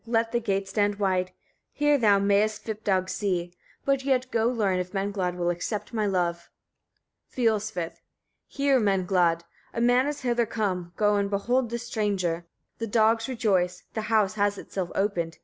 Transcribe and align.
Let 0.07 0.31
the 0.31 0.39
gate 0.39 0.67
stand 0.67 0.95
wide; 0.95 1.31
here 1.71 1.95
thou 1.95 2.17
mayest 2.17 2.65
Svipdag 2.65 3.07
see; 3.07 3.53
but 3.85 4.03
yet 4.03 4.31
go 4.31 4.47
learn 4.47 4.79
if 4.79 4.93
Menglod 4.95 5.35
will 5.35 5.51
accept 5.51 5.93
my 5.93 6.07
love. 6.07 6.49
Fiolsvith. 7.31 8.01
45. 8.01 8.01
Hear, 8.47 8.79
Menglod! 8.79 9.41
A 9.75 9.79
man 9.81 10.07
is 10.07 10.21
hither 10.21 10.47
come: 10.47 10.91
go 10.97 11.17
and 11.17 11.29
behold 11.29 11.69
the 11.69 11.77
stranger; 11.77 12.47
the 12.79 12.87
dogs 12.87 13.27
rejoice; 13.29 13.83
the 13.93 14.01
house 14.09 14.33
has 14.33 14.57
itself 14.57 14.89
opened. 14.95 15.37